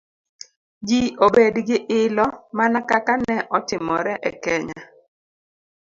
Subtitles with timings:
[0.87, 4.79] ji obed gi ilo, mana kaka ne otimore e Kenya